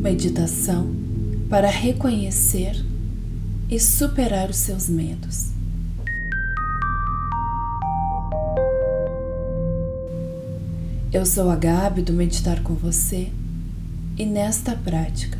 Meditação 0.00 0.94
para 1.50 1.68
reconhecer 1.68 2.80
e 3.68 3.80
superar 3.80 4.48
os 4.48 4.56
seus 4.56 4.88
medos. 4.88 5.48
Eu 11.12 11.26
sou 11.26 11.50
a 11.50 11.56
Gabi 11.56 12.02
do 12.02 12.12
Meditar 12.12 12.62
com 12.62 12.74
você 12.74 13.32
e 14.16 14.24
nesta 14.24 14.76
prática 14.76 15.36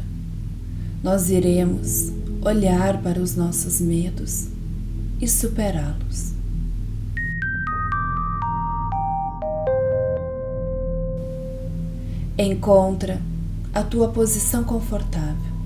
nós 1.05 1.31
iremos 1.31 2.13
olhar 2.43 3.01
para 3.01 3.21
os 3.21 3.37
nossos 3.37 3.81
medos 3.81 4.49
e 5.21 5.29
superá-los. 5.29 6.33
Encontra 12.37 13.21
a 13.79 13.83
tua 13.85 14.09
posição 14.09 14.65
confortável. 14.65 15.57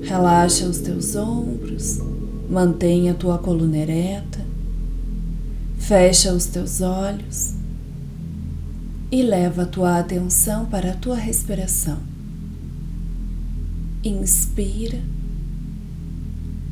Relaxa 0.00 0.64
os 0.64 0.78
teus 0.78 1.14
ombros, 1.14 1.98
mantenha 2.48 3.12
a 3.12 3.14
tua 3.14 3.36
coluna 3.36 3.76
ereta, 3.76 4.40
fecha 5.78 6.32
os 6.32 6.46
teus 6.46 6.80
olhos 6.80 7.54
e 9.12 9.22
leva 9.22 9.62
a 9.62 9.66
tua 9.66 9.98
atenção 9.98 10.64
para 10.64 10.92
a 10.92 10.96
tua 10.96 11.16
respiração. 11.16 11.98
Inspira 14.02 15.00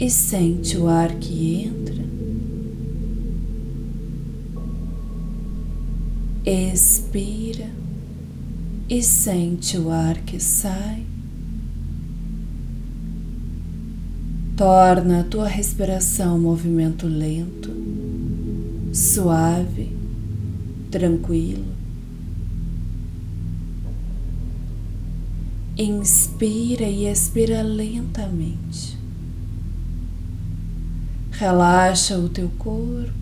e 0.01 0.09
sente 0.09 0.79
o 0.79 0.89
ar 0.89 1.15
que 1.17 1.65
entra. 1.65 2.03
Expira 6.47 7.88
e 8.89 9.03
sente 9.03 9.77
o 9.77 9.91
ar 9.91 10.17
que 10.19 10.41
sai. 10.41 11.05
Torna 14.57 15.21
a 15.21 15.25
tua 15.25 15.47
respiração 15.47 16.37
um 16.37 16.41
movimento 16.41 17.07
lento, 17.07 17.71
suave, 18.93 19.93
tranquilo. 20.91 21.65
Inspira 25.77 26.87
e 26.87 27.07
expira 27.07 27.63
lentamente. 27.63 28.99
Relaxa 31.31 32.19
o 32.19 32.29
teu 32.29 32.49
corpo, 32.59 33.13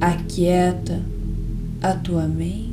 aquieta 0.00 1.02
a 1.82 1.92
tua 1.92 2.26
mente. 2.26 2.65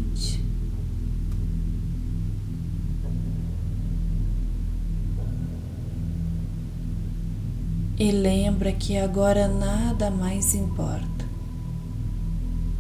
E 7.98 8.12
lembra 8.12 8.72
que 8.72 8.98
agora 8.98 9.48
nada 9.48 10.10
mais 10.10 10.56
importa. 10.56 11.26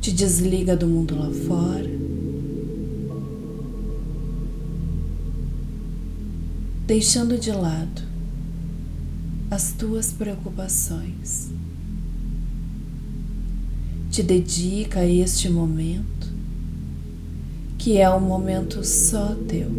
Te 0.01 0.11
desliga 0.11 0.75
do 0.75 0.87
mundo 0.87 1.15
lá 1.15 1.29
fora. 1.47 1.89
Deixando 6.87 7.37
de 7.37 7.51
lado 7.51 8.01
as 9.51 9.71
tuas 9.71 10.11
preocupações. 10.11 11.51
Te 14.09 14.23
dedica 14.23 15.01
a 15.01 15.07
este 15.07 15.47
momento, 15.47 16.27
que 17.77 17.99
é 17.99 18.09
um 18.09 18.19
momento 18.19 18.83
só 18.83 19.35
teu. 19.47 19.69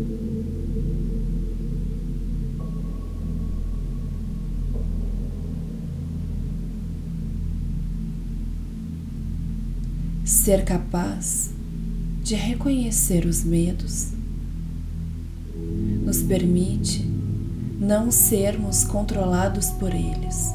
Ser 10.25 10.65
capaz 10.65 11.51
de 12.23 12.35
reconhecer 12.35 13.27
os 13.27 13.45
medos 13.45 14.09
nos 16.03 16.23
permite 16.23 17.05
não 17.79 18.11
sermos 18.11 18.85
controlados 18.85 19.69
por 19.71 19.93
eles. 19.93 20.55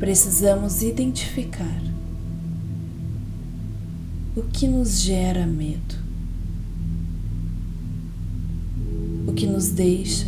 Precisamos 0.00 0.82
identificar 0.82 1.80
o 4.34 4.42
que 4.42 4.66
nos 4.66 5.00
gera 5.00 5.46
medo, 5.46 5.94
o 9.28 9.32
que 9.32 9.46
nos 9.46 9.68
deixa 9.68 10.26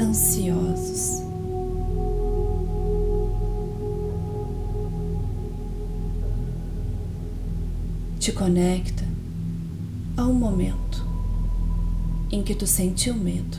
ansiosos. 0.00 1.29
Te 8.30 8.36
conecta 8.36 9.02
ao 10.16 10.32
momento 10.32 11.04
em 12.30 12.44
que 12.44 12.54
tu 12.54 12.64
sentiu 12.64 13.12
medo. 13.12 13.58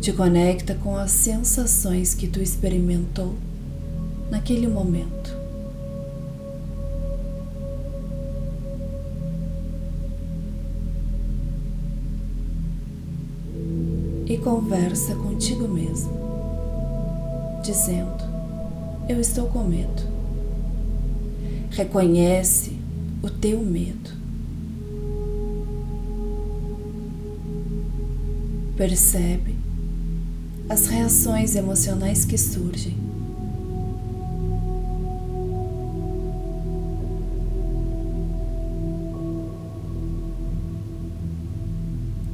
Te 0.00 0.12
conecta 0.12 0.74
com 0.74 0.96
as 0.96 1.12
sensações 1.12 2.12
que 2.12 2.26
tu 2.26 2.42
experimentou 2.42 3.36
naquele 4.28 4.66
momento. 4.66 5.30
E 14.26 14.36
conversa 14.38 15.14
contigo 15.14 15.68
mesmo, 15.68 16.10
dizendo: 17.62 18.27
Eu 19.08 19.18
estou 19.18 19.48
com 19.48 19.64
medo. 19.64 20.02
Reconhece 21.70 22.76
o 23.22 23.30
teu 23.30 23.58
medo. 23.60 24.10
Percebe 28.76 29.56
as 30.68 30.88
reações 30.88 31.56
emocionais 31.56 32.26
que 32.26 32.36
surgem. 32.36 32.98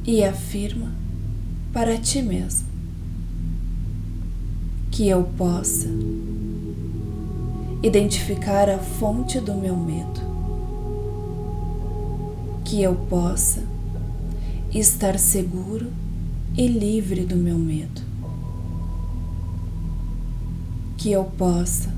E 0.05 0.23
afirma 0.25 0.91
para 1.71 1.97
ti 1.97 2.21
mesmo 2.21 2.67
que 4.91 5.07
eu 5.07 5.23
possa 5.37 5.89
identificar 7.81 8.69
a 8.69 8.77
fonte 8.77 9.39
do 9.39 9.53
meu 9.53 9.75
medo 9.75 10.25
que 12.65 12.81
eu 12.81 12.95
possa 12.95 13.63
estar 14.73 15.19
seguro 15.19 15.91
e 16.57 16.67
livre 16.67 17.23
do 17.25 17.35
meu 17.35 17.57
medo. 17.57 18.01
Que 20.97 21.11
eu 21.11 21.23
possa 21.23 21.93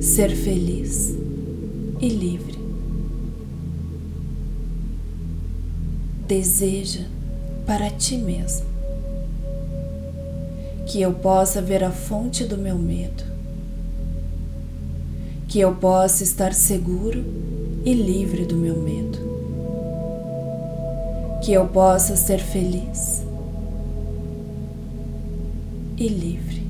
ser 0.00 0.34
feliz 0.34 1.14
e 2.00 2.08
livre. 2.08 2.58
Deseja 6.26 7.04
para 7.64 7.88
ti 7.90 8.16
mesmo 8.16 8.66
que 10.86 11.00
eu 11.00 11.14
possa 11.14 11.62
ver 11.62 11.82
a 11.82 11.90
fonte 11.90 12.44
do 12.44 12.58
meu 12.58 12.78
medo, 12.78 13.24
que 15.54 15.60
eu 15.60 15.72
possa 15.72 16.24
estar 16.24 16.52
seguro 16.52 17.24
e 17.84 17.94
livre 17.94 18.44
do 18.44 18.56
meu 18.56 18.74
medo 18.76 19.16
que 21.44 21.52
eu 21.52 21.64
possa 21.68 22.16
ser 22.16 22.40
feliz 22.40 23.22
e 25.96 26.08
livre. 26.08 26.64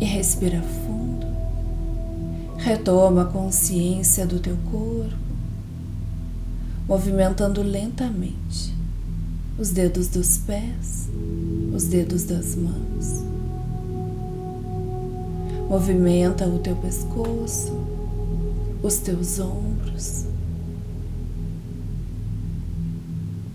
E 0.00 0.04
respira 0.06 0.62
fundo, 0.62 1.05
retoma 2.66 3.22
a 3.22 3.26
consciência 3.26 4.26
do 4.26 4.40
teu 4.40 4.56
corpo, 4.72 5.14
movimentando 6.88 7.62
lentamente 7.62 8.74
os 9.56 9.70
dedos 9.70 10.08
dos 10.08 10.38
pés, 10.38 11.08
os 11.72 11.84
dedos 11.84 12.24
das 12.24 12.56
mãos. 12.56 13.24
Movimenta 15.70 16.44
o 16.48 16.58
teu 16.58 16.74
pescoço, 16.74 17.72
os 18.82 18.96
teus 18.96 19.38
ombros 19.38 20.24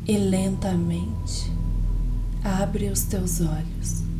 e 0.07 0.17
lentamente 0.17 1.51
abre 2.45 2.87
os 2.87 3.01
teus 3.03 3.41
olhos. 3.41 4.10